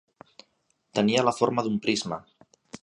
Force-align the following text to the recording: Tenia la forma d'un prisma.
Tenia 1.01 1.27
la 1.29 1.37
forma 1.41 1.67
d'un 1.69 1.79
prisma. 1.87 2.21